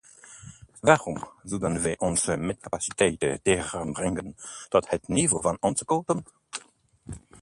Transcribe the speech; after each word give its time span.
Waarom 0.81 1.17
zouden 1.43 1.81
we 1.81 1.95
onze 1.97 2.37
mestcapaciteit 2.37 3.39
terugbrengen 3.43 4.35
tot 4.69 4.89
het 4.89 5.07
niveau 5.07 5.41
van 5.41 5.57
ons 5.59 5.83
quotum? 5.83 6.23